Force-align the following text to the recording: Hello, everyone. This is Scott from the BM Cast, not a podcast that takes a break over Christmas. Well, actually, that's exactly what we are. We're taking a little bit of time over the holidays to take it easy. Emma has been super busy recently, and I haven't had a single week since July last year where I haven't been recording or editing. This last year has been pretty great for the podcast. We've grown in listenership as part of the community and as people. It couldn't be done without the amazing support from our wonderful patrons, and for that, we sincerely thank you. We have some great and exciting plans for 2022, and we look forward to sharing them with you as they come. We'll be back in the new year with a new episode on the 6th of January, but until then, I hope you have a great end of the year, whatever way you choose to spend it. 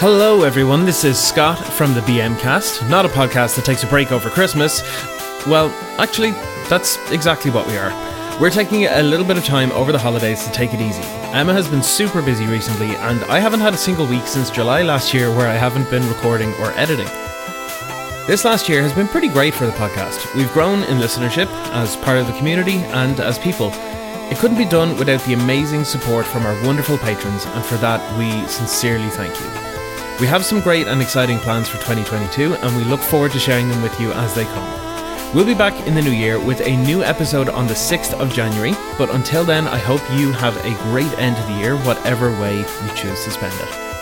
Hello, 0.00 0.44
everyone. 0.44 0.84
This 0.84 1.02
is 1.02 1.18
Scott 1.18 1.58
from 1.58 1.92
the 1.92 2.02
BM 2.02 2.38
Cast, 2.38 2.88
not 2.88 3.04
a 3.04 3.08
podcast 3.08 3.56
that 3.56 3.64
takes 3.64 3.82
a 3.82 3.86
break 3.88 4.12
over 4.12 4.30
Christmas. 4.30 4.80
Well, 5.44 5.70
actually, 5.98 6.30
that's 6.68 6.96
exactly 7.10 7.50
what 7.50 7.66
we 7.66 7.76
are. 7.76 7.90
We're 8.40 8.50
taking 8.50 8.84
a 8.84 9.02
little 9.02 9.26
bit 9.26 9.36
of 9.36 9.44
time 9.44 9.72
over 9.72 9.90
the 9.90 9.98
holidays 9.98 10.44
to 10.44 10.52
take 10.52 10.72
it 10.72 10.80
easy. 10.80 11.02
Emma 11.34 11.52
has 11.52 11.68
been 11.68 11.82
super 11.82 12.22
busy 12.22 12.46
recently, 12.46 12.94
and 12.94 13.24
I 13.24 13.40
haven't 13.40 13.58
had 13.58 13.74
a 13.74 13.76
single 13.76 14.06
week 14.06 14.28
since 14.28 14.50
July 14.50 14.82
last 14.82 15.12
year 15.12 15.34
where 15.34 15.48
I 15.48 15.54
haven't 15.54 15.90
been 15.90 16.08
recording 16.08 16.54
or 16.60 16.70
editing. 16.78 17.08
This 18.28 18.44
last 18.44 18.68
year 18.68 18.82
has 18.82 18.92
been 18.92 19.08
pretty 19.08 19.28
great 19.28 19.52
for 19.52 19.66
the 19.66 19.72
podcast. 19.72 20.32
We've 20.36 20.52
grown 20.52 20.84
in 20.84 20.98
listenership 20.98 21.48
as 21.72 21.96
part 21.96 22.18
of 22.18 22.28
the 22.28 22.38
community 22.38 22.76
and 22.94 23.18
as 23.18 23.36
people. 23.40 23.72
It 24.30 24.38
couldn't 24.38 24.58
be 24.58 24.64
done 24.64 24.96
without 24.96 25.22
the 25.22 25.32
amazing 25.32 25.82
support 25.82 26.24
from 26.24 26.46
our 26.46 26.54
wonderful 26.64 26.98
patrons, 26.98 27.46
and 27.46 27.64
for 27.64 27.78
that, 27.78 28.16
we 28.16 28.30
sincerely 28.46 29.10
thank 29.10 29.34
you. 29.40 29.77
We 30.20 30.26
have 30.26 30.44
some 30.44 30.60
great 30.60 30.88
and 30.88 31.00
exciting 31.00 31.38
plans 31.38 31.68
for 31.68 31.76
2022, 31.76 32.54
and 32.54 32.76
we 32.76 32.82
look 32.82 32.98
forward 32.98 33.30
to 33.32 33.38
sharing 33.38 33.68
them 33.68 33.80
with 33.82 34.00
you 34.00 34.10
as 34.10 34.34
they 34.34 34.46
come. 34.46 35.32
We'll 35.32 35.46
be 35.46 35.54
back 35.54 35.86
in 35.86 35.94
the 35.94 36.02
new 36.02 36.10
year 36.10 36.40
with 36.40 36.60
a 36.66 36.76
new 36.76 37.04
episode 37.04 37.48
on 37.48 37.68
the 37.68 37.74
6th 37.74 38.14
of 38.14 38.32
January, 38.32 38.72
but 38.98 39.14
until 39.14 39.44
then, 39.44 39.68
I 39.68 39.78
hope 39.78 40.00
you 40.18 40.32
have 40.32 40.56
a 40.64 40.74
great 40.90 41.16
end 41.20 41.36
of 41.36 41.46
the 41.46 41.60
year, 41.60 41.76
whatever 41.76 42.32
way 42.40 42.58
you 42.58 42.94
choose 42.96 43.22
to 43.24 43.30
spend 43.30 43.54
it. 43.60 43.97